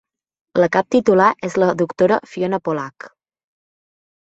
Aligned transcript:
La 0.63 0.69
cap 0.75 0.87
titular 0.95 1.27
és 1.49 1.59
la 1.65 1.69
doctora 1.83 2.19
Fiona 2.33 2.61
Polack. 2.71 3.11